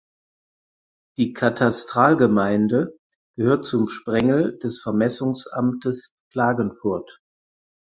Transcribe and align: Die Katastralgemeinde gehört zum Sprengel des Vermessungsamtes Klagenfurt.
Die 1.17 1.31
Katastralgemeinde 1.33 2.97
gehört 3.37 3.65
zum 3.65 3.87
Sprengel 3.87 4.57
des 4.57 4.81
Vermessungsamtes 4.81 6.13
Klagenfurt. 6.31 7.21